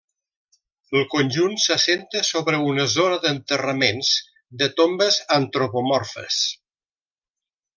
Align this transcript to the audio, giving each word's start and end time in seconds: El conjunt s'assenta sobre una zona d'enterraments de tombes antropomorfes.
El 0.99 1.03
conjunt 1.09 1.51
s'assenta 1.65 2.21
sobre 2.31 2.61
una 2.69 2.87
zona 2.93 3.19
d'enterraments 3.27 4.11
de 4.63 4.71
tombes 4.81 5.21
antropomorfes. 5.41 6.41